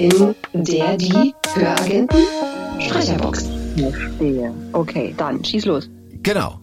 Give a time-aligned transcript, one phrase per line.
[0.00, 2.20] in der die Höragenten
[2.78, 3.46] Sprecherbox.
[3.76, 4.54] Verstehe.
[4.72, 5.90] Okay, dann schieß los.
[6.22, 6.58] Genau.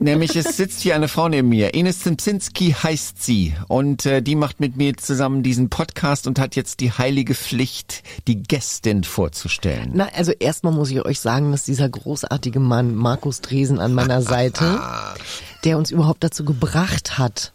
[0.00, 1.74] Nämlich es sitzt hier eine Frau neben mir.
[1.74, 6.56] Ines Zimzinski heißt sie und äh, die macht mit mir zusammen diesen Podcast und hat
[6.56, 9.90] jetzt die heilige Pflicht, die Gästin vorzustellen.
[9.92, 14.22] Na, also erstmal muss ich euch sagen, dass dieser großartige Mann Markus Dresen an meiner
[14.22, 14.80] Seite,
[15.64, 17.52] der uns überhaupt dazu gebracht hat,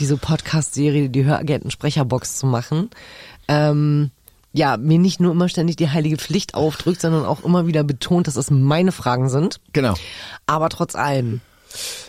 [0.00, 2.90] diese Podcast-Serie, die Höragenten Sprecherbox zu machen,
[3.48, 4.10] ähm,
[4.54, 8.26] ja, mir nicht nur immer ständig die heilige Pflicht aufdrückt, sondern auch immer wieder betont,
[8.28, 9.60] dass es meine Fragen sind.
[9.74, 9.94] Genau.
[10.46, 11.40] Aber trotz allem.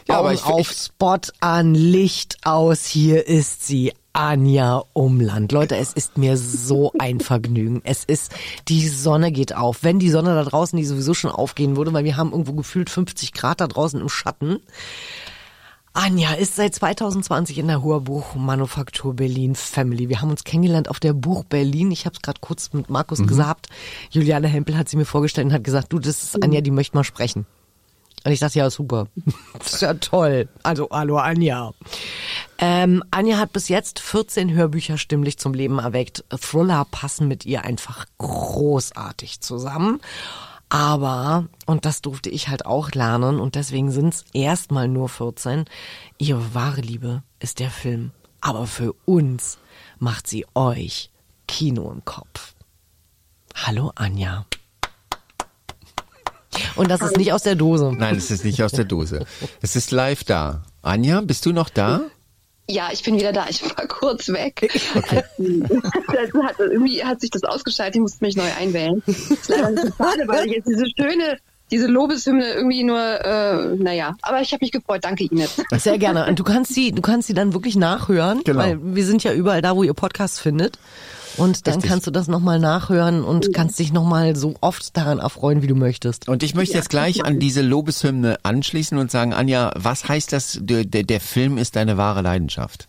[0.08, 3.92] Ja, aber ich- auf ich- Spot an, Licht aus, hier ist sie.
[4.14, 5.52] Anja Umland.
[5.52, 7.82] Leute, es ist mir so ein Vergnügen.
[7.84, 8.32] Es ist,
[8.70, 9.80] die Sonne geht auf.
[9.82, 12.90] Wenn die Sonne da draußen, die sowieso schon aufgehen würde, weil wir haben irgendwo gefühlt
[12.90, 14.60] 50 Grad da draußen im Schatten.
[15.96, 20.10] Anja ist seit 2020 in der Hörbuchmanufaktur Berlin Family.
[20.10, 21.90] Wir haben uns kennengelernt auf der Buch Berlin.
[21.90, 23.28] Ich habe es gerade kurz mit Markus Mhm.
[23.28, 23.70] gesagt.
[24.12, 26.98] Juliane Hempel hat sie mir vorgestellt und hat gesagt, du, das ist Anja, die möchte
[26.98, 27.46] mal sprechen.
[28.26, 29.08] Und ich dachte, ja, super.
[29.58, 30.50] Das ist ja toll.
[30.64, 31.72] Also, hallo Anja.
[32.58, 36.26] Ähm, Anja hat bis jetzt 14 Hörbücher stimmlich zum Leben erweckt.
[36.30, 40.02] Thriller passen mit ihr einfach großartig zusammen.
[40.76, 45.64] Aber, und das durfte ich halt auch lernen, und deswegen sind's erstmal nur 14,
[46.18, 48.12] ihre wahre Liebe ist der Film.
[48.42, 49.58] Aber für uns
[50.00, 51.12] macht sie euch
[51.48, 52.56] Kino im Kopf.
[53.56, 54.46] Hallo Anja.
[56.76, 57.94] Und das ist nicht aus der Dose.
[57.98, 59.26] Nein, es ist nicht aus der Dose.
[59.62, 60.64] Es ist live da.
[60.82, 62.02] Anja, bist du noch da?
[62.68, 63.46] Ja, ich bin wieder da.
[63.50, 64.70] Ich war kurz weg.
[65.38, 67.96] Das hat, irgendwie hat sich das ausgeschaltet.
[67.96, 69.02] Ich musste mich neu einwählen.
[69.06, 71.38] Das ist leider schade, weil ich jetzt diese schöne,
[71.72, 74.16] diese Lobeshymne irgendwie nur, äh, naja.
[74.22, 75.04] Aber ich habe mich gefreut.
[75.04, 75.62] Danke, Ines.
[75.78, 76.26] Sehr gerne.
[76.28, 78.60] Und du kannst sie, du kannst sie dann wirklich nachhören, Genau.
[78.60, 80.80] weil wir sind ja überall da, wo ihr Podcast findet.
[81.38, 81.90] Und dann Richtig.
[81.90, 85.76] kannst du das nochmal nachhören und kannst dich nochmal so oft daran erfreuen, wie du
[85.76, 86.28] möchtest.
[86.28, 90.60] Und ich möchte jetzt gleich an diese Lobeshymne anschließen und sagen, Anja, was heißt das,
[90.62, 92.88] der, der, der Film ist deine wahre Leidenschaft?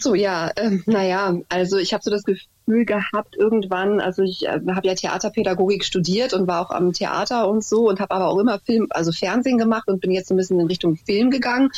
[0.00, 4.60] So, ja, ähm, naja, also ich habe so das Gefühl gehabt irgendwann, also ich äh,
[4.74, 8.38] habe ja Theaterpädagogik studiert und war auch am Theater und so und habe aber auch
[8.38, 11.70] immer Film, also Fernsehen gemacht und bin jetzt ein bisschen in Richtung Film gegangen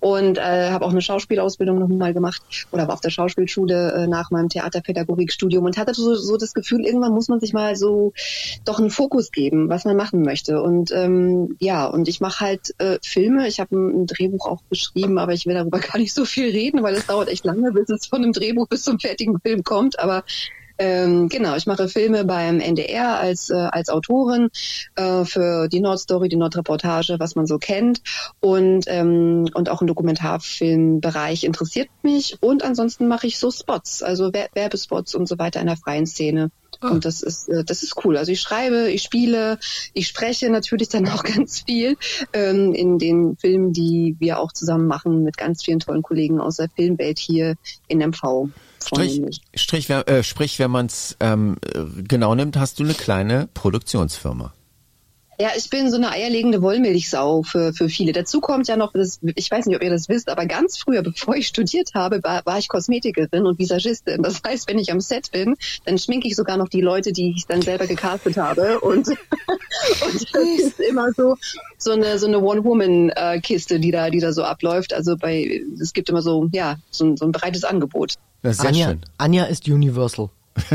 [0.00, 4.30] und äh, habe auch eine Schauspielausbildung nochmal gemacht oder war auf der Schauspielschule äh, nach
[4.30, 8.12] meinem Theaterpädagogikstudium und hatte so, so das Gefühl, irgendwann muss man sich mal so
[8.64, 10.62] doch einen Fokus geben, was man machen möchte.
[10.62, 13.48] Und ähm, ja, und ich mache halt äh, Filme.
[13.48, 16.50] Ich habe ein, ein Drehbuch auch geschrieben, aber ich will darüber gar nicht so viel
[16.50, 19.64] reden, weil es dauert echt lange, bis es von einem Drehbuch bis zum fertigen Film
[19.64, 19.98] kommt.
[19.98, 20.24] Aber
[20.78, 24.48] ähm, genau, ich mache Filme beim NDR als, äh, als Autorin
[24.94, 28.02] äh, für die Nordstory, die Nordreportage, was man so kennt.
[28.40, 32.38] Und, ähm, und auch im Dokumentarfilmbereich interessiert mich.
[32.40, 36.06] Und ansonsten mache ich so Spots, also Wer Werbespots und so weiter in der freien
[36.06, 36.50] Szene.
[36.80, 38.16] Und das ist, äh, das ist cool.
[38.16, 39.58] Also ich schreibe, ich spiele,
[39.92, 41.96] ich spreche natürlich dann auch ganz viel
[42.32, 46.56] ähm, in den Filmen, die wir auch zusammen machen mit ganz vielen tollen Kollegen aus
[46.56, 47.54] der Filmwelt hier
[47.88, 48.48] in MV.
[48.84, 49.40] Strich.
[49.54, 54.52] Strich, äh, sprich, wenn man es ähm, äh, genau nimmt, hast du eine kleine Produktionsfirma.
[55.38, 58.12] Ja, ich bin so eine eierlegende Wollmilchsau für, für viele.
[58.12, 61.02] Dazu kommt ja noch, das, ich weiß nicht, ob ihr das wisst, aber ganz früher,
[61.02, 64.22] bevor ich studiert habe, war, war ich Kosmetikerin und Visagistin.
[64.22, 67.34] Das heißt, wenn ich am Set bin, dann schminke ich sogar noch die Leute, die
[67.36, 68.80] ich dann selber gecastet habe.
[68.80, 71.36] Und, und das ist immer so,
[71.76, 74.94] so eine, so eine One-Woman-Kiste, die da, die da so abläuft.
[74.94, 78.14] Also bei, es gibt immer so, ja, so ein, so ein breites Angebot.
[78.42, 79.00] Das ist sehr Anja, schön.
[79.18, 80.30] Anja ist Universal.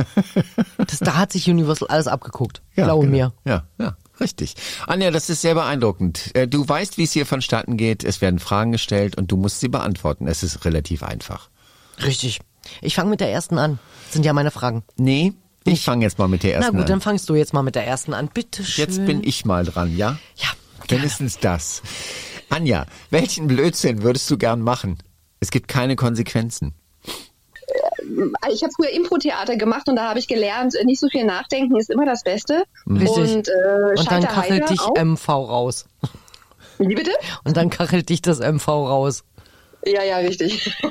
[0.77, 2.61] das, da hat sich Universal alles abgeguckt.
[2.75, 3.17] Ja, Glaube genau.
[3.17, 3.33] mir.
[3.45, 4.55] Ja, ja, richtig.
[4.87, 6.31] Anja, das ist sehr beeindruckend.
[6.35, 8.03] Äh, Du weißt, wie es hier vonstatten geht.
[8.03, 10.27] Es werden Fragen gestellt und du musst sie beantworten.
[10.27, 11.49] Es ist relativ einfach.
[12.03, 12.39] Richtig.
[12.81, 13.79] Ich fange mit der ersten an.
[14.05, 14.83] Das sind ja meine Fragen.
[14.97, 15.33] Nee,
[15.65, 17.01] ich fange jetzt mal mit der Na ersten gut, dann an.
[17.01, 18.29] fangst du jetzt mal mit der ersten an.
[18.33, 18.85] Bitte schön.
[18.85, 20.17] Jetzt bin ich mal dran, ja?
[20.37, 20.47] Ja,
[20.87, 21.03] gerne.
[21.03, 21.81] Wenigstens das.
[22.49, 24.97] Anja, welchen Blödsinn würdest du gern machen?
[25.39, 26.73] Es gibt keine Konsequenzen.
[28.51, 31.89] Ich habe früher Impro-Theater gemacht und da habe ich gelernt, nicht so viel nachdenken ist
[31.89, 32.63] immer das Beste.
[32.89, 33.35] Richtig.
[33.35, 34.95] Und, äh, Und dann kachelt dich auch.
[34.95, 35.85] MV raus.
[36.77, 37.11] Wie bitte?
[37.43, 39.23] Und dann kachelt dich das MV raus.
[39.85, 40.71] Ja, ja, richtig.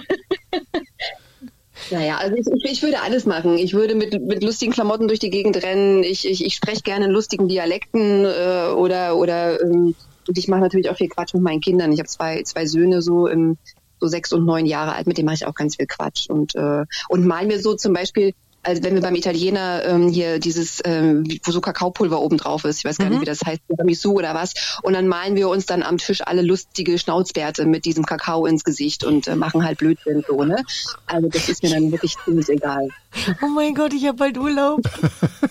[1.90, 3.56] Naja, also ich, ich, ich würde alles machen.
[3.58, 6.04] Ich würde mit, mit lustigen Klamotten durch die Gegend rennen.
[6.04, 9.94] Ich, ich, ich spreche gerne in lustigen Dialekten äh, oder oder ähm,
[10.28, 11.90] und ich mache natürlich auch viel Quatsch mit meinen Kindern.
[11.90, 13.56] Ich habe zwei zwei Söhne so im
[14.00, 15.06] so sechs und neun Jahre alt.
[15.06, 17.92] Mit denen mache ich auch ganz viel Quatsch und äh, und mal mir so zum
[17.92, 22.64] Beispiel Also wenn wir beim Italiener ähm, hier dieses, ähm, wo so Kakaopulver oben drauf
[22.64, 23.12] ist, ich weiß gar Mhm.
[23.12, 24.52] nicht, wie das heißt, Tiramisu oder was.
[24.82, 28.62] Und dann malen wir uns dann am Tisch alle lustige Schnauzbärte mit diesem Kakao ins
[28.64, 30.62] Gesicht und äh, machen halt Blödsinn so, ne?
[31.06, 32.88] Also das ist mir dann wirklich ziemlich egal.
[33.42, 34.82] Oh mein Gott, ich habe bald Urlaub.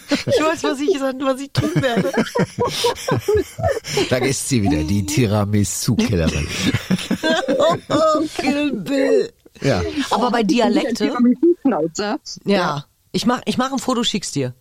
[0.09, 2.11] Ich weiß, was ich, was ich tun werde.
[4.09, 6.47] Da ist sie wieder, die Tiramisu-Killerin.
[7.89, 9.31] Oh, Kill Bill.
[9.61, 9.81] Ja.
[10.11, 12.19] Aber bei Dialekte, Tiramisu-Schnauzer.
[12.45, 12.85] ja.
[13.11, 14.53] Ich mach, ich mach ein Foto, schick's dir.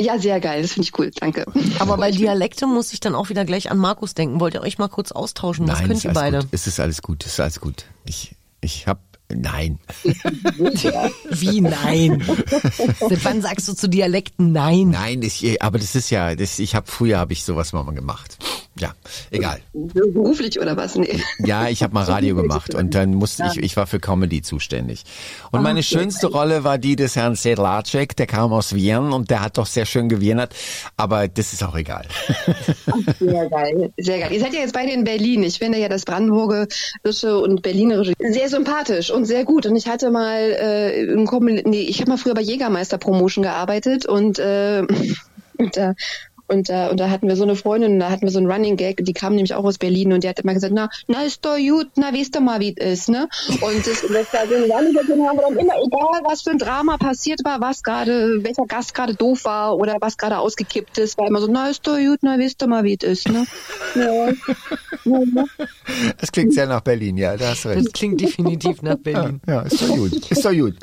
[0.00, 1.44] Ja, sehr geil, das finde ich cool, danke.
[1.80, 4.38] Aber bei Dialekte muss ich dann auch wieder gleich an Markus denken.
[4.38, 5.66] Wollt ihr euch mal kurz austauschen?
[5.66, 6.38] Was Nein, könnt ist ihr beide?
[6.38, 6.48] Gut.
[6.52, 7.84] Es ist alles gut, es ist alles gut.
[8.04, 9.80] Ich, ich hab, nein.
[10.04, 12.24] Wie nein?
[13.00, 14.90] Seit wann sagst du zu Dialekten nein?
[14.90, 18.38] Nein, ich, aber das ist ja, das, ich habe früher habe ich sowas mal gemacht.
[18.78, 18.92] Ja,
[19.30, 19.60] egal.
[19.72, 20.94] Beruflich oder was?
[20.94, 21.20] Nee.
[21.38, 25.04] Ja, ich habe mal Radio gemacht und dann musste ich, ich war für Comedy zuständig.
[25.50, 29.42] Und meine schönste Rolle war die des Herrn Sedlacek, der kam aus Wien und der
[29.42, 30.54] hat doch sehr schön gewienert,
[30.96, 32.06] aber das ist auch egal.
[33.18, 33.92] Sehr geil.
[33.96, 34.32] Sehr geil.
[34.32, 35.42] Ihr seid ja jetzt beide in Berlin.
[35.42, 39.66] Ich finde ja das Brandenburgerische und Berlinerische sehr sympathisch und sehr gut.
[39.66, 41.24] Und ich hatte mal äh, im
[41.64, 44.82] nee, ich habe mal früher bei Jägermeister Promotion gearbeitet und äh,
[45.58, 45.94] und da
[46.48, 48.50] und da, und da hatten wir so eine Freundin, und da hatten wir so einen
[48.50, 51.22] Running Gag, die kam nämlich auch aus Berlin und die hat immer gesagt, na, na
[51.22, 53.28] ist doch gut, na weißt du mal, wie es ist, ne?
[53.60, 56.42] Und das, das war so ein Running Gag, den haben wir dann immer, egal was
[56.42, 60.38] für ein Drama passiert war, was gerade, welcher Gast gerade doof war oder was gerade
[60.38, 63.06] ausgekippt ist, war immer so, na ist doch gut, na weißt du mal, wie es
[63.08, 63.46] ist, ne?
[63.94, 64.28] Ja.
[65.04, 65.44] Ja.
[66.18, 67.94] Das klingt sehr nach Berlin, ja, da hast du Das recht.
[67.94, 69.40] klingt definitiv nach Ja, Berlin.
[69.46, 70.30] ja, ist doch gut.
[70.30, 70.74] Ist doch gut.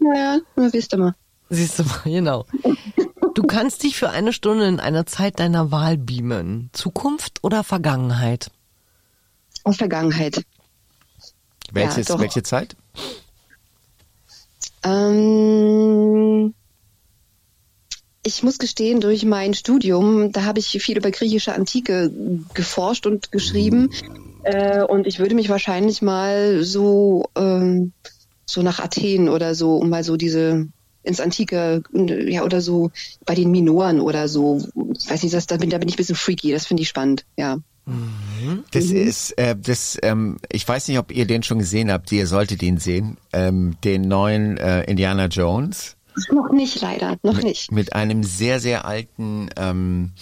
[0.00, 1.14] Naja, na weißt du mal.
[1.50, 2.44] Siehst du mal, genau.
[3.38, 6.70] Du kannst dich für eine Stunde in einer Zeit deiner Wahl beamen.
[6.72, 8.50] Zukunft oder Vergangenheit?
[9.62, 10.42] Aus Vergangenheit.
[11.70, 12.18] Welches, doch.
[12.18, 12.74] welche Zeit?
[14.82, 16.52] Ähm,
[18.24, 22.10] ich muss gestehen, durch mein Studium, da habe ich viel über griechische Antike
[22.54, 23.90] geforscht und geschrieben.
[24.42, 27.92] Äh, und ich würde mich wahrscheinlich mal so, ähm,
[28.46, 30.66] so nach Athen oder so, um mal so diese
[31.02, 32.90] ins Antike, ja, oder so
[33.24, 34.60] bei den Minoren oder so.
[34.98, 36.88] Ich weiß nicht, das, da, bin, da bin ich ein bisschen freaky, das finde ich
[36.88, 37.58] spannend, ja.
[38.70, 42.12] Das ist, äh, das, ähm, ich weiß nicht, ob ihr den schon gesehen habt.
[42.12, 43.16] Ihr solltet ihn sehen.
[43.32, 45.96] Ähm, den neuen äh, Indiana Jones
[46.30, 47.72] Noch nicht, leider, noch nicht.
[47.72, 50.12] mit einem sehr, sehr alten, ähm,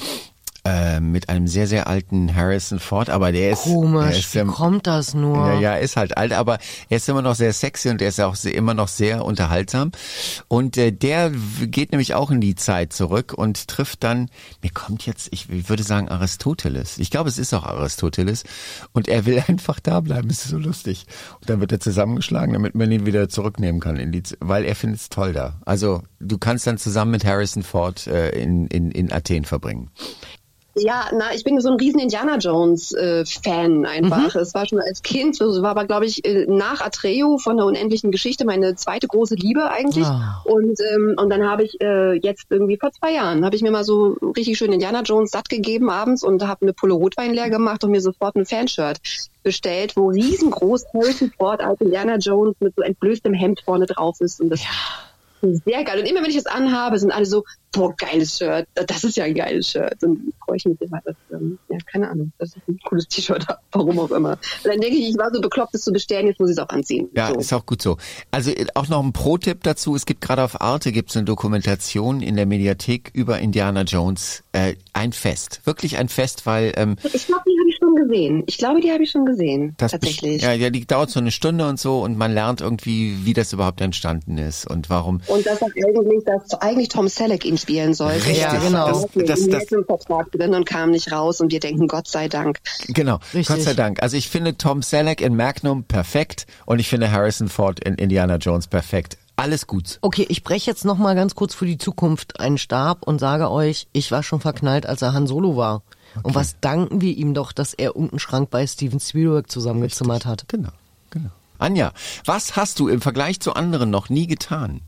[0.67, 3.09] äh, mit einem sehr, sehr alten Harrison Ford.
[3.09, 5.37] Aber der ist, der Komisch, ist wie ähm, kommt das nur?
[5.37, 6.59] Ja, ja, ist halt alt, aber
[6.89, 9.93] er ist immer noch sehr sexy und er ist auch immer noch sehr unterhaltsam.
[10.49, 11.31] Und äh, der
[11.67, 14.29] geht nämlich auch in die Zeit zurück und trifft dann,
[14.63, 16.99] mir kommt jetzt, ich würde sagen Aristoteles.
[16.99, 18.45] Ich glaube, es ist auch Aristoteles.
[18.93, 20.29] Und er will einfach da bleiben.
[20.31, 21.07] Es ist so lustig.
[21.41, 24.75] Und dann wird er zusammengeschlagen, damit man ihn wieder zurücknehmen kann, in die, weil er
[24.75, 25.61] findet es toll da.
[25.65, 29.91] Also du kannst dann zusammen mit Harrison Ford äh, in, in, in Athen verbringen.
[30.79, 34.35] Ja, na, ich bin so ein riesen Indiana Jones äh, Fan einfach.
[34.37, 37.65] Es war schon als Kind, so war aber glaube ich äh, nach Atreo von der
[37.65, 40.05] unendlichen Geschichte meine zweite große Liebe eigentlich.
[40.05, 40.43] Ah.
[40.45, 43.71] Und ähm, und dann habe ich äh, jetzt irgendwie vor zwei Jahren habe ich mir
[43.71, 47.49] mal so richtig schön Indiana Jones satt gegeben abends und habe eine Pulle Rotwein leer
[47.49, 48.99] gemacht und mir sofort ein Fanshirt
[49.43, 54.43] bestellt, wo riesengroß Harrison Ford als Indiana Jones mit so entblößtem Hemd vorne drauf ist
[54.43, 54.61] und das
[55.43, 56.01] sehr geil.
[56.01, 58.67] Und immer wenn ich das anhabe, sind alle so, boah, geiles Shirt.
[58.75, 60.03] Das ist ja ein geiles Shirt.
[60.03, 63.47] Und freue ich mich immer, dass, ähm, ja, keine Ahnung, dass ich ein cooles T-Shirt
[63.49, 64.33] habe, warum auch immer.
[64.33, 66.63] Und dann denke ich, ich war so bekloppt, es zu bestellen, jetzt muss ich es
[66.63, 67.09] auch anziehen.
[67.15, 67.35] Ja, so.
[67.37, 67.97] ist auch gut so.
[68.31, 69.95] Also äh, auch noch ein Pro-Tipp dazu.
[69.95, 74.43] Es gibt gerade auf Arte gibt's eine Dokumentation in der Mediathek über Indiana Jones.
[74.53, 75.61] Äh, ein Fest.
[75.65, 78.43] Wirklich ein Fest, weil ähm, Ich glaube, die habe ich schon gesehen.
[78.47, 79.75] Ich glaube, die habe ich schon gesehen.
[79.79, 80.43] das tatsächlich.
[80.43, 83.53] Ja, ja, die dauert so eine Stunde und so und man lernt irgendwie, wie das
[83.53, 85.21] überhaupt entstanden ist und warum.
[85.27, 88.17] Und dass auch eigentlich, dass eigentlich Tom Selleck ihn spielen sollte.
[88.27, 88.87] Richtig, Ja, genau.
[88.89, 92.29] das- das- das- im Vertrag drin und kam nicht raus und wir denken, Gott sei
[92.29, 92.59] Dank.
[92.89, 93.49] Genau, Richtig.
[93.49, 94.03] Gott sei Dank.
[94.03, 98.37] Also ich finde Tom Selleck in Magnum perfekt und ich finde Harrison Ford in Indiana
[98.37, 99.19] Jones perfekt.
[99.39, 99.99] Alles gut.
[100.01, 103.51] Okay, ich breche jetzt noch mal ganz kurz für die Zukunft einen Stab und sage
[103.51, 105.83] euch, ich war schon verknallt, als er Han Solo war.
[106.23, 110.49] Und was danken wir ihm doch, dass er irgendeinen Schrank bei Steven Spielberg zusammengezimmert hat.
[110.49, 110.71] Genau,
[111.11, 111.31] genau.
[111.59, 111.93] Anja,
[112.25, 114.81] was hast du im Vergleich zu anderen noch nie getan?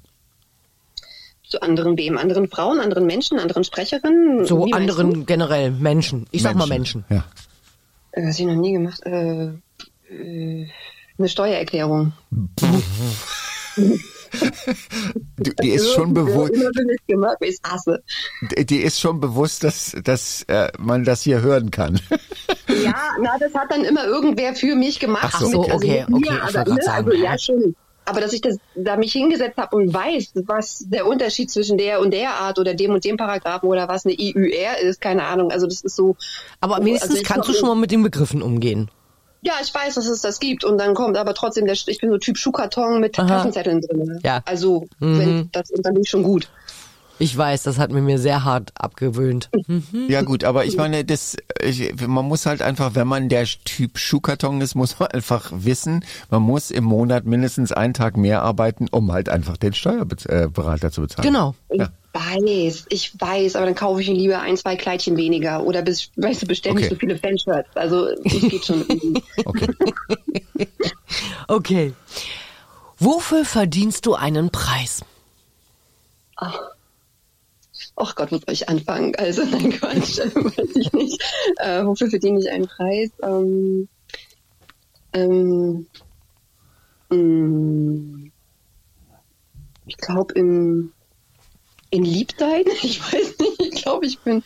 [1.48, 2.18] Zu anderen wem?
[2.18, 4.44] Anderen Frauen, anderen Menschen, anderen Sprecherinnen?
[4.44, 6.26] So Wie anderen generell Menschen.
[6.30, 7.04] Ich sag mal Menschen.
[7.08, 7.24] Ja.
[8.12, 8.20] du?
[8.20, 9.52] Äh, Was ich noch nie gemacht äh,
[10.10, 10.68] äh,
[11.18, 12.12] eine Steuererklärung.
[15.36, 16.52] Du, die ist schon bewusst,
[18.52, 22.00] die ist schon bewusst, dass, dass äh, man das hier hören kann.
[22.84, 25.30] Ja, na, das hat dann immer irgendwer für mich gemacht.
[25.32, 25.74] Ach so, Mit- okay.
[25.74, 27.74] okay, mit okay, mir, ich aber, ne, sagen, also ja schon.
[28.04, 32.00] Aber dass ich das, da mich hingesetzt habe und weiß, was der Unterschied zwischen der
[32.00, 35.50] und der Art oder dem und dem Paragraphen oder was eine IÜR ist, keine Ahnung.
[35.50, 36.16] Also das ist so.
[36.60, 38.90] Aber wenigstens also kannst du schon mal mit den Begriffen umgehen.
[39.48, 42.10] Ja, ich weiß, dass es das gibt und dann kommt aber trotzdem der, ich bin
[42.10, 43.26] so Typ Schuhkarton mit Aha.
[43.26, 44.20] Kassenzetteln drin.
[44.22, 44.42] Ja.
[44.44, 45.18] Also, Mhm.
[45.18, 46.50] wenn, das, dann bin ich schon gut.
[47.20, 49.50] Ich weiß, das hat mir mir sehr hart abgewöhnt.
[50.08, 53.98] Ja gut, aber ich meine, das, ich, man muss halt einfach, wenn man der Typ
[53.98, 58.86] Schuhkarton ist, muss man einfach wissen, man muss im Monat mindestens einen Tag mehr arbeiten,
[58.90, 61.26] um halt einfach den Steuerberater zu bezahlen.
[61.28, 61.54] Genau.
[61.70, 61.88] Ich Ja.
[62.12, 66.10] weiß, ich weiß, aber dann kaufe ich mir lieber ein, zwei Kleidchen weniger oder bis,
[66.16, 66.94] weißt du, bestell nicht Okay.
[66.94, 67.68] so viele Fanshirts.
[67.74, 69.22] Also, ich geht schon irgendwie.
[69.44, 69.68] Okay.
[71.48, 71.94] Okay.
[72.98, 75.02] Wofür verdienst du einen Preis?
[76.36, 76.58] Ach
[78.14, 79.14] Gott, wo soll ich anfangen?
[79.16, 81.22] Also, nein, Quatsch, weiß ich nicht.
[81.56, 83.10] Äh, wofür verdiene ich einen Preis?
[83.22, 83.88] Ähm,
[85.12, 85.86] ähm,
[87.10, 88.30] mh,
[89.86, 90.92] ich glaube, in,
[91.90, 94.42] in Liebsein, ich weiß nicht, ich glaube, ich bin,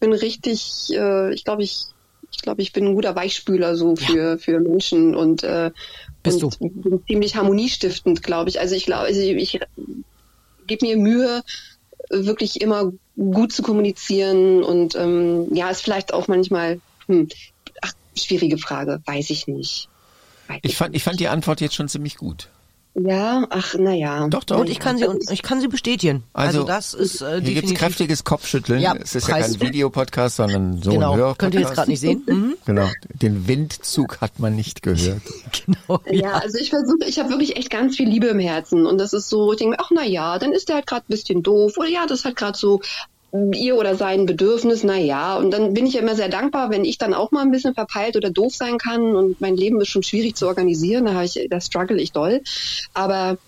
[0.00, 1.86] bin richtig, äh, ich glaube, ich,
[2.30, 5.70] ich glaube, ich bin ein guter Weichspüler so für, für Menschen und, äh,
[6.22, 8.60] Bist und bin ziemlich harmoniestiftend, glaube ich.
[8.60, 9.60] Also ich glaube, also ich, ich
[10.66, 11.42] gebe mir Mühe,
[12.10, 17.28] wirklich immer gut zu kommunizieren und ähm, ja, ist vielleicht auch manchmal, hm,
[17.82, 19.88] ach, schwierige Frage, weiß ich nicht.
[20.48, 22.48] Weiß Ich fand, ich fand die Antwort jetzt schon ziemlich gut.
[22.94, 24.28] Ja, ach, naja.
[24.28, 24.60] Doch, doch.
[24.60, 26.22] Und ich kann sie, ich kann sie bestätigen.
[26.32, 27.78] Also, Also, das ist äh, Hier gibt's definitiv.
[27.78, 28.80] kräftiges Kopfschütteln.
[28.80, 29.58] Ja, es ist ja Preis.
[29.58, 31.12] kein Videopodcast, sondern so Genau.
[31.12, 31.38] ein Hörpodcast.
[31.38, 32.22] Könnt ihr jetzt gerade nicht sehen?
[32.26, 32.56] Mhm.
[32.64, 32.88] Genau.
[33.20, 35.22] Den Windzug hat man nicht gehört.
[35.66, 36.00] Genau.
[36.10, 39.12] Ja, also ich versuche, ich habe wirklich echt ganz viel Liebe im Herzen und das
[39.12, 41.42] ist so, ich denke mir, ach na ja, dann ist der halt gerade ein bisschen
[41.42, 42.80] doof oder ja, das ist halt gerade so
[43.52, 46.84] ihr oder sein Bedürfnis, na ja, und dann bin ich ja immer sehr dankbar, wenn
[46.84, 49.88] ich dann auch mal ein bisschen verpeilt oder doof sein kann und mein Leben ist
[49.88, 52.42] schon schwierig zu organisieren, da habe ich, da struggle ich doll,
[52.92, 53.38] aber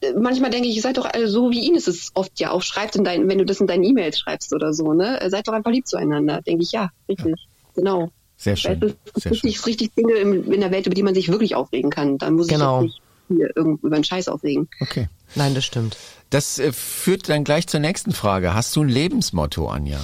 [0.00, 2.62] äh, manchmal denke ich, ihr seid doch alle so wie Ines es oft ja auch
[2.62, 5.54] schreibt in deinen, wenn du das in deinen E-Mails schreibst oder so, ne, seid doch
[5.54, 7.34] einfach lieb zueinander, denke ich, ja, richtig,
[7.74, 8.10] genau.
[8.38, 8.82] Sehr Weil schön.
[8.82, 9.48] es ist Sehr schön.
[9.50, 12.18] richtig, richtig Dinge in, in der Welt, über die man sich wirklich aufregen kann.
[12.18, 12.80] Da muss Genau.
[12.82, 14.68] ich nicht hier irgendwo über einen Scheiß aufregen.
[14.80, 15.08] Okay.
[15.34, 15.96] Nein, das stimmt.
[16.30, 18.54] Das äh, führt dann gleich zur nächsten Frage.
[18.54, 20.00] Hast du ein Lebensmotto, Anja?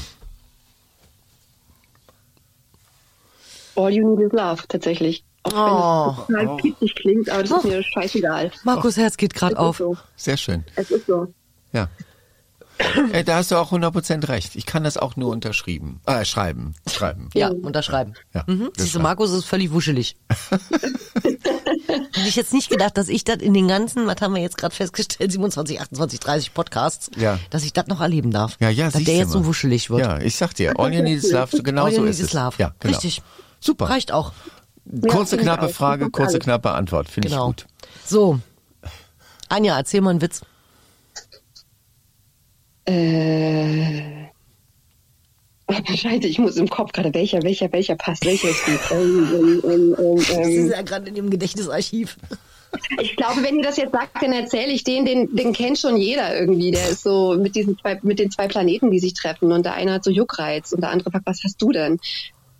[3.75, 5.25] All you need is love, tatsächlich.
[5.45, 6.25] Auch Oh.
[6.29, 8.52] wenn es total pitzig klingt, aber das ist mir scheißegal.
[8.64, 9.79] Markus Herz geht gerade auf.
[9.79, 9.97] so.
[10.17, 10.64] Sehr schön.
[10.76, 11.33] Es ist so.
[11.73, 11.88] Ja.
[13.12, 14.57] Äh, Da hast du auch 100% recht.
[14.57, 16.00] Ich kann das auch nur unterschrieben.
[16.07, 16.75] Äh, schreiben.
[16.91, 17.29] Schreiben.
[17.35, 18.14] Ja, unterschreiben.
[18.35, 18.71] Ja, Mhm.
[18.76, 19.00] Siehst du.
[19.00, 20.17] Markus ist völlig wuschelig.
[21.92, 24.56] Hätte ich jetzt nicht gedacht, dass ich das in den ganzen, was haben wir jetzt
[24.58, 27.38] gerade festgestellt, 27, 28, 30 Podcasts, Ja.
[27.50, 28.56] dass ich das noch erleben darf.
[28.61, 29.32] Ja, ja, Dass der jetzt mal.
[29.32, 30.00] so wuschelig wird.
[30.00, 32.11] Ja, ich sag dir, all you need is love, so genau All you so need
[32.11, 32.32] ist is es.
[32.32, 32.56] love.
[32.58, 32.92] Ja, genau.
[32.94, 33.22] Richtig.
[33.61, 33.88] Super.
[33.90, 34.32] Reicht auch.
[35.08, 35.70] Kurze, ich knappe auch.
[35.70, 37.08] Frage, kurze, knappe Antwort.
[37.08, 37.46] Finde ich Genau.
[37.46, 37.66] gut.
[38.06, 38.40] So.
[39.49, 40.40] Anja, erzähl mal einen Witz.
[42.84, 44.22] Äh.
[45.97, 48.81] Scheiße, ich muss im Kopf gerade, welcher, welcher, welcher passt, welcher ist gut.
[48.90, 52.16] Ähm, ähm, ähm, Das ähm, ist ja gerade in dem Gedächtnisarchiv.
[53.00, 55.97] Ich glaube, wenn ihr das jetzt sagt, dann erzähle ich den, den, den kennt schon
[55.99, 56.71] jeder irgendwie.
[56.71, 59.52] Der ist so mit diesen zwei, mit den zwei Planeten, die sich treffen.
[59.52, 62.00] Und der eine hat so Juckreiz und der andere fragt, was hast du denn?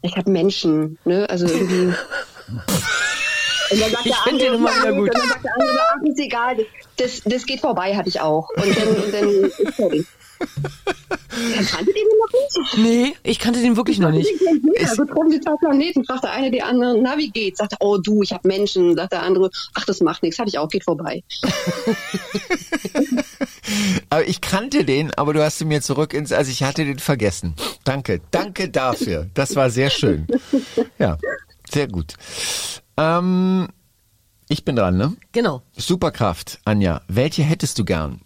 [0.03, 1.29] Ich habe Menschen, ne?
[1.31, 1.95] Also irgendwie.
[3.73, 5.09] Und dann sagt Ich der find den immer wieder gut.
[5.09, 5.72] Und dann sagt der andere,
[6.13, 6.57] ist egal,
[6.97, 8.49] das, das geht vorbei, hatte ich auch.
[8.57, 10.07] Und dann, und dann ist fertig.
[10.39, 12.79] Dann kanntet ihr den noch nicht?
[12.79, 14.29] Nee, ich kannte den wirklich noch nicht.
[14.81, 17.59] Also drum die zwei Planeten, fragt der eine die andere, na wie geht's?
[17.59, 18.97] Sagt er, oh du, ich habe Menschen.
[18.97, 21.23] Sagt der andere, ach das macht nichts, hatte ich auch, geht vorbei.
[24.11, 26.99] Aber ich kannte den, aber du hast ihn mir zurück ins, also ich hatte den
[26.99, 27.55] vergessen.
[27.85, 29.29] Danke, danke dafür.
[29.35, 30.27] Das war sehr schön.
[30.99, 31.17] Ja,
[31.71, 32.15] sehr gut.
[32.99, 33.69] Ähm,
[34.53, 35.17] ich bin dran, ne?
[35.33, 35.63] Genau.
[35.77, 37.01] Superkraft, Anja.
[37.09, 38.21] Welche hättest du gern?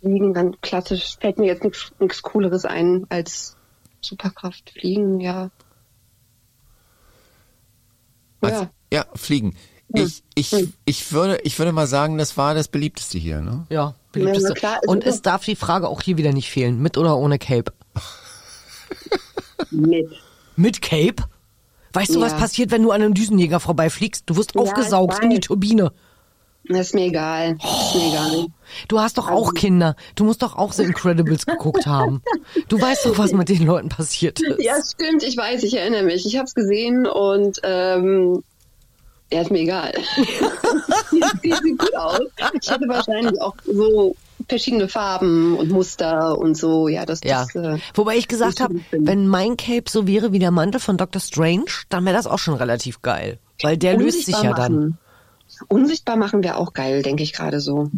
[0.00, 1.64] Fliegen, dann klassisch, fällt mir jetzt
[1.98, 3.56] nichts Cooleres ein als
[4.00, 4.70] Superkraft.
[4.70, 5.50] Fliegen, ja.
[8.40, 8.70] Als, Ja.
[8.92, 9.56] ja, fliegen.
[9.88, 10.52] Ich, ich,
[10.84, 13.66] ich würde, ich würde mal sagen, das war das beliebteste hier, ne?
[13.70, 14.48] Ja, beliebteste.
[14.48, 16.82] Ja, klar, es Und ist es darf die Frage auch hier wieder nicht fehlen.
[16.82, 17.72] Mit oder ohne Cape?
[19.70, 20.08] Mit.
[20.56, 21.24] Mit Cape?
[21.94, 22.38] Weißt du, was Ja.
[22.38, 24.24] passiert, wenn du an einem Düsenjäger vorbeifliegst?
[24.26, 25.40] Du wirst Ja, aufgesaugt in die.
[25.40, 25.92] Turbine.
[26.66, 27.52] Das ist mir egal.
[27.62, 28.46] Ist mir egal.
[28.88, 29.96] Du hast doch auch Kinder.
[30.14, 32.22] Du musst doch auch The Incredibles geguckt haben.
[32.68, 34.60] Du weißt doch, was mit den Leuten passiert ist.
[34.62, 36.24] Ja, stimmt, ich weiß, ich erinnere mich.
[36.26, 38.42] Ich habe es gesehen und ähm,
[39.30, 39.92] ja, ist mir egal.
[41.42, 42.20] die sieht gut aus.
[42.60, 44.16] Ich hätte wahrscheinlich auch so
[44.48, 46.88] verschiedene Farben und Muster und so.
[46.88, 47.46] Ja, das, Ja.
[47.52, 50.96] das äh, Wobei ich gesagt habe, wenn mein Cape so wäre wie der Mantel von
[50.96, 51.20] Dr.
[51.20, 53.38] Strange, dann wäre das auch schon relativ geil.
[53.62, 54.74] Weil der löst sich ja dann.
[54.74, 54.98] machen.
[55.68, 57.90] Unsichtbar machen wäre auch geil, denke ich gerade so.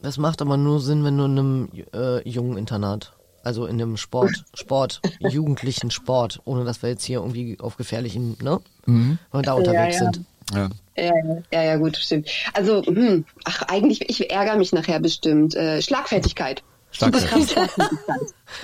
[0.00, 3.96] Das macht aber nur Sinn, wenn du in einem äh, jungen Internat, also in einem
[3.96, 8.60] Sport, Sport, jugendlichen Sport, ohne dass wir jetzt hier irgendwie auf gefährlichen, ne?
[8.86, 10.04] Wenn wir da unterwegs ja.
[10.04, 10.24] sind.
[10.54, 10.68] Ja.
[10.96, 11.12] Ja,
[11.52, 12.28] ja, ja, gut, stimmt.
[12.52, 15.54] Also, hm, ach, eigentlich, ich ärgere mich nachher bestimmt.
[15.54, 16.62] Äh, Schlagfertigkeit.
[16.90, 17.70] Schlagfertigkeit.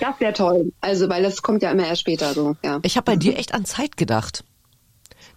[0.01, 0.73] Das wäre toll.
[0.81, 2.81] Also, weil das kommt ja immer erst später so, ja.
[2.83, 4.45] Ich habe bei dir echt an Zeit gedacht.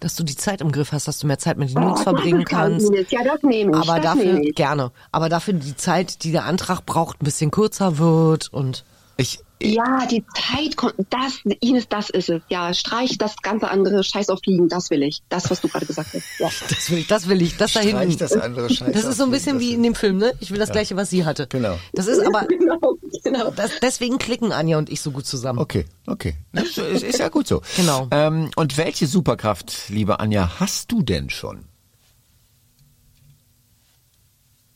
[0.00, 2.04] Dass du die Zeit im Griff hast, dass du mehr Zeit mit den Jungs Oh,
[2.04, 2.90] verbringen kannst.
[3.10, 3.76] Ja, das nehme ich.
[3.76, 4.54] Aber das dafür nehme ich.
[4.54, 4.92] gerne.
[5.12, 8.84] Aber dafür die Zeit, die der Antrag braucht, ein bisschen kürzer wird und
[9.18, 10.74] Ich, Ja, die Zeit,
[11.10, 12.40] das, Ines, das ist es.
[12.48, 15.20] Ja, streich das ganze andere, scheiß auf Fliegen, das will ich.
[15.28, 16.24] Das, was du gerade gesagt hast.
[16.38, 16.48] Ja.
[16.68, 18.18] das will ich, das will ich, das da Streich hinten.
[18.18, 20.32] das andere Scheiß Das ist so ein bisschen wie in dem Film, ne?
[20.40, 21.46] Ich will das gleiche, was sie hatte.
[21.48, 21.78] Genau.
[21.92, 23.50] Das ist aber, Genau, genau.
[23.50, 25.58] das, deswegen klicken Anja und ich so gut zusammen.
[25.58, 26.36] Okay, okay.
[26.52, 27.60] Das ist, ist ja gut so.
[27.76, 28.08] Genau.
[28.10, 31.64] Ähm, und welche Superkraft, liebe Anja, hast du denn schon?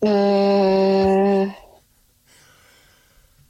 [0.02, 1.46] Äh,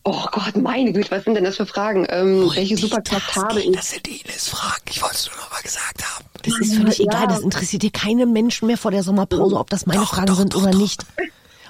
[0.05, 2.07] oh Gott, meine Güte, was sind denn das für Fragen?
[2.11, 3.73] Ähm, welche Superkraft habe ich?
[3.73, 4.83] Das sind Ines Fragen.
[4.89, 6.25] Ich wollte es nur noch mal gesagt haben.
[6.43, 7.05] Das ist völlig Ja.
[7.07, 10.27] egal, das interessiert hier keine Menschen mehr vor der Sommerpause, ob das meine Doch, Fragen
[10.27, 11.05] doch, sind doch, oder nicht.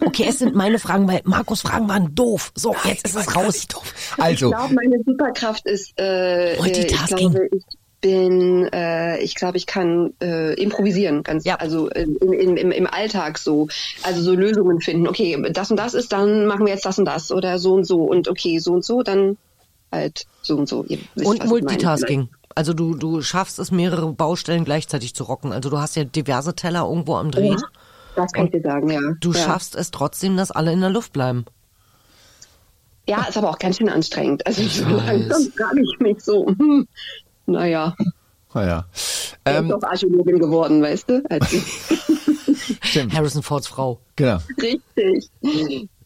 [0.04, 2.50] Okay, es sind meine Fragen, weil Markus Fragen waren doof.
[2.56, 3.66] So, jetzt ist es raus.
[3.68, 3.94] doof.
[4.18, 7.30] Ich Also, glaube, meine Superkraft ist, äh, äh, ich Multitasking.
[7.30, 7.64] glaube, ich
[8.04, 11.56] bin, äh, ich glaube, ich kann äh, improvisieren, ganz, Ja.
[11.56, 13.68] also in, in, im, im Alltag so,
[14.02, 15.08] also so Lösungen finden.
[15.08, 17.84] Okay, das und das ist, dann machen wir jetzt das und das oder so und
[17.84, 19.38] so und okay, so und so, dann
[19.90, 20.84] halt so und so.
[20.86, 21.48] Wisst, Und ich.
[21.48, 22.28] Multitasking.
[22.54, 25.50] Also du, du schaffst es, mehrere Baustellen gleichzeitig zu rocken.
[25.52, 27.52] Also du hast ja diverse Teller irgendwo am Dreh.
[27.52, 27.56] Ja,
[28.16, 29.00] das kann ich dir sagen, ja.
[29.18, 29.38] Du ja.
[29.38, 31.46] schaffst es trotzdem, dass alle in der Luft bleiben.
[33.06, 34.46] Ja, ist aber auch ganz schön anstrengend.
[34.46, 35.06] Also so weiß.
[35.06, 36.86] langsam frage ich mich so, hm,
[37.46, 37.94] naja,
[38.54, 38.86] naja.
[38.92, 41.22] ich Ähm, bin doch Archäologin geworden, weißt du?
[42.82, 44.00] Stimmt, Harrison Fords Frau.
[44.16, 44.38] genau.
[44.60, 45.28] richtig.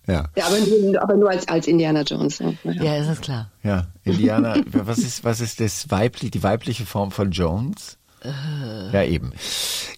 [0.07, 2.39] Ja, Ja, aber nur, aber nur als, als Indiana Jones.
[2.39, 2.53] Ja.
[2.65, 2.83] Naja.
[2.83, 3.51] Ja, ist das klar.
[3.63, 3.87] ja.
[4.05, 7.99] Indiana, was ist, was ist das weibliche, die weibliche Form von Jones?
[8.93, 9.33] Ja, eben.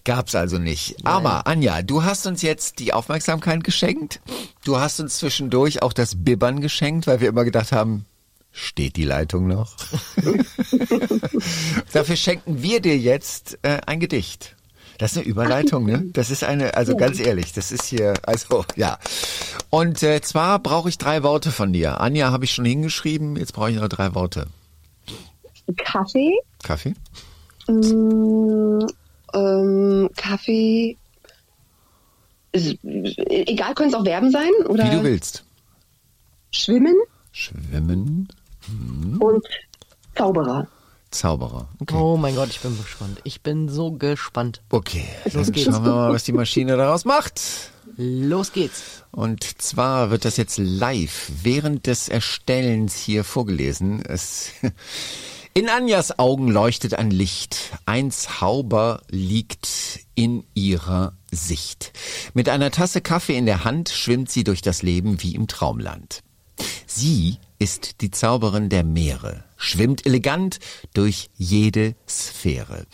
[0.03, 0.97] Gab's also nicht.
[1.07, 4.21] Aber Anja, du hast uns jetzt die Aufmerksamkeit geschenkt.
[4.63, 8.05] Du hast uns zwischendurch auch das Bibbern geschenkt, weil wir immer gedacht haben,
[8.51, 9.75] steht die Leitung noch?
[11.93, 14.55] Dafür schenken wir dir jetzt äh, ein Gedicht.
[14.97, 16.05] Das ist eine Überleitung, ne?
[16.13, 18.99] Das ist eine, also ganz ehrlich, das ist hier, also ja.
[19.71, 21.99] Und äh, zwar brauche ich drei Worte von dir.
[21.99, 24.45] Anja habe ich schon hingeschrieben, jetzt brauche ich noch drei Worte.
[25.77, 26.93] Kaffee, Kaffee?
[27.67, 28.85] mm,
[29.33, 30.97] ähm, Kaffee,
[32.51, 35.45] egal, können es auch Verben sein oder Wie du willst.
[36.51, 36.95] Schwimmen
[37.31, 38.27] Schwimmen,
[39.19, 39.45] und
[40.15, 40.67] Zauberer.
[41.09, 41.67] Zauberer.
[41.79, 41.95] Okay.
[41.95, 43.19] Oh mein Gott, ich bin gespannt.
[43.23, 44.61] Ich bin so gespannt.
[44.69, 45.65] Okay, Los geht's.
[45.71, 47.41] schauen wir mal, was die Maschine daraus macht.
[47.97, 49.03] Los geht's.
[49.11, 54.01] Und zwar wird das jetzt live während des Erstellens hier vorgelesen.
[54.05, 54.51] Es
[55.53, 57.57] in Anjas Augen leuchtet ein Licht.
[57.85, 59.67] Ein Zauber liegt
[60.15, 61.91] in ihrer Sicht.
[62.33, 66.23] Mit einer Tasse Kaffee in der Hand schwimmt sie durch das Leben wie im Traumland.
[66.93, 70.59] Sie ist die Zauberin der Meere, schwimmt elegant
[70.93, 72.85] durch jede Sphäre.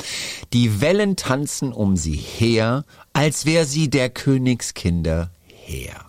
[0.53, 6.05] Die Wellen tanzen um sie her, als wär sie der Königskinder Heer.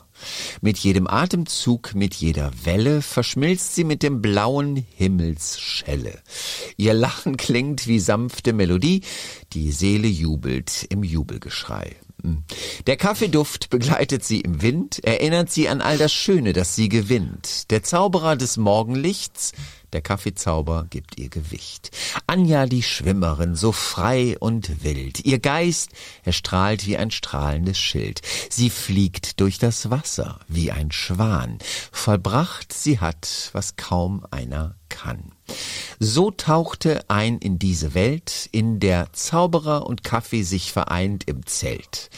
[0.61, 6.21] Mit jedem Atemzug, mit jeder Welle verschmilzt sie mit dem blauen Himmelsschelle.
[6.77, 9.01] Ihr Lachen klingt wie sanfte Melodie,
[9.55, 11.97] die Seele jubelt im Jubelgeschrei.
[12.23, 12.43] Hm.
[12.87, 17.71] Der Kaffeeduft begleitet sie im Wind, erinnert sie an all das Schöne, das sie gewinnt.
[17.71, 19.53] Der Zauberer des Morgenlichts,
[19.93, 21.91] der Kaffeezauber gibt ihr Gewicht.
[22.27, 25.25] Anja die Schwimmerin, so frei und wild.
[25.25, 25.91] Ihr Geist,
[26.25, 28.21] er strahlt wie ein strahlendes Schild.
[28.51, 31.59] Sie fliegt durch das Wasser wie ein Schwan.
[31.93, 35.33] Vollbracht sie hat, was kaum einer kann.
[35.99, 42.11] So tauchte ein in diese Welt, in der Zauberer und Kaffee sich vereint im Zelt.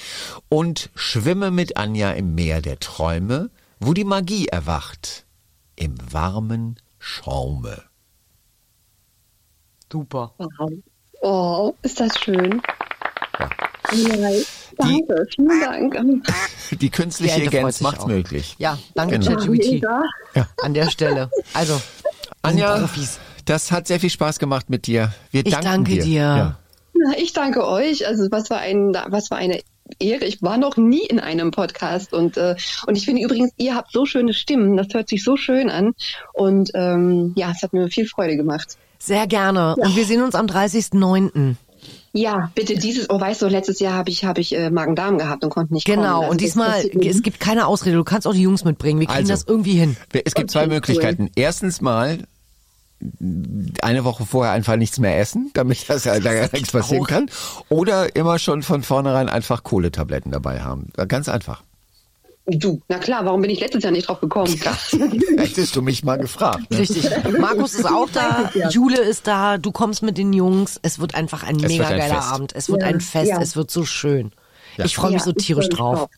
[0.49, 5.25] Und schwimme mit Anja im Meer der Träume, wo die Magie erwacht,
[5.77, 7.83] im warmen Schaume.
[9.93, 10.33] Super.
[10.39, 10.71] Wow.
[11.23, 12.63] Oh, ist das schön.
[13.39, 13.49] Ja.
[13.93, 14.31] Ja,
[14.79, 16.23] danke, vielen Dank.
[16.71, 18.07] Die Die künstliche freut Intelligenz auch.
[18.07, 18.55] möglich.
[18.59, 19.33] Ja, danke Genau.
[19.37, 19.83] ChatGPT.
[20.35, 20.47] Ja.
[20.63, 21.29] An der Stelle.
[21.55, 21.81] Also,
[22.43, 23.19] Anja, Profis.
[23.47, 25.13] das hat sehr viel Spaß gemacht mit dir.
[25.33, 26.03] Wir Ich danken danke dir.
[26.05, 26.21] dir.
[26.21, 26.57] Ja.
[27.17, 28.07] Ich danke euch.
[28.07, 29.61] Also was war ein, was war eine
[29.98, 30.24] Ehre.
[30.24, 33.92] Ich war noch nie in einem Podcast und äh, und ich finde übrigens, ihr habt
[33.92, 34.76] so schöne Stimmen.
[34.76, 35.92] Das hört sich so schön an
[36.33, 38.76] und ähm, ja, es hat mir viel Freude gemacht.
[38.98, 39.76] Sehr gerne.
[39.76, 41.55] Und wir sehen uns am 30.09.
[42.12, 45.44] Ja, bitte dieses, oh weißt du, letztes Jahr habe ich, habe ich äh, Magen-Darm gehabt
[45.44, 45.98] und konnte nicht kommen.
[45.98, 49.07] Genau, Also und diesmal, es gibt keine Ausrede, du kannst auch die Jungs mitbringen, wir
[49.07, 49.33] kriegen Also.
[49.33, 49.96] das irgendwie hin.
[50.24, 51.31] Es gibt zwei Okay, Möglichkeiten.
[51.37, 52.18] Erstens mal
[53.83, 57.31] eine Woche vorher einfach nichts mehr essen, damit das ja da nichts passieren kann.
[57.69, 60.89] Oder immer schon von vornherein einfach Kohletabletten dabei haben.
[61.09, 61.63] Ganz einfach.
[62.47, 64.53] Du, na klar, warum bin ich letztes Jahr nicht drauf gekommen?
[65.39, 66.69] Hättest du mich mal gefragt.
[66.71, 66.79] Ne?
[66.81, 67.09] Richtig.
[67.39, 70.81] Markus ist auch da, Jule ist da, du kommst mit den Jungs.
[70.83, 72.33] Es wird einfach ein Es mega ein geiler Fest.
[72.33, 72.53] Abend.
[72.57, 73.41] Es wird Ja, ein Fest, ja.
[73.41, 74.33] es wird so schön.
[74.79, 76.01] Ich freue mich Ja, so tierisch drauf.
[76.03, 76.09] auch.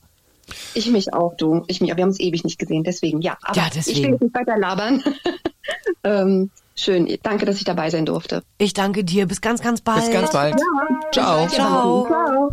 [0.74, 1.64] Ich mich auch, du.
[1.66, 1.94] Ich mich.
[1.94, 3.36] Wir haben uns ewig nicht gesehen, deswegen, ja.
[3.42, 4.12] Aber Ja, ich will deswegen.
[4.12, 5.02] jetzt nicht weiter labern.
[6.04, 7.08] ähm, schön.
[7.22, 8.42] Danke, dass ich dabei sein durfte.
[8.58, 9.26] Ich danke dir.
[9.26, 10.04] Bis ganz, ganz bald.
[10.04, 10.56] Bis ganz bald.
[11.12, 11.48] Ciao.
[11.48, 12.06] Ciao.
[12.06, 12.52] Ciao.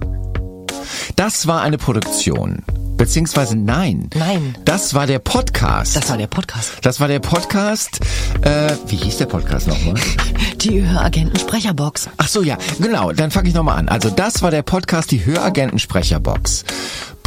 [1.15, 2.63] Das war eine Produktion.
[2.99, 4.09] Beziehungsweise nein.
[4.13, 4.57] Nein.
[4.65, 5.95] Das war der Podcast.
[5.95, 6.73] Das war der Podcast.
[6.81, 8.01] Das war der Podcast.
[8.41, 9.95] Äh, wie hieß der Podcast nochmal?
[10.57, 12.09] Die Höragenten-Sprecherbox.
[12.17, 13.13] Ach so, ja, genau.
[13.13, 13.87] Dann fange ich nochmal an.
[13.87, 16.65] Also das war der Podcast, die Höragenten-Sprecherbox.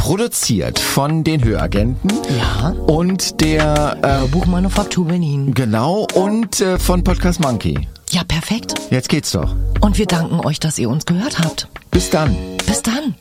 [0.03, 2.11] Produziert von den Höragenten.
[2.37, 2.71] Ja.
[2.71, 5.53] Und der, äh, Buchmanufaktur Berlin.
[5.53, 7.87] genau, und äh, von Podcast Monkey.
[8.09, 8.75] Ja, perfekt.
[8.89, 9.55] Jetzt geht's doch.
[9.79, 11.69] Und wir danken euch, dass ihr uns gehört habt.
[11.89, 12.35] Bis dann.
[12.65, 13.15] Bis dann.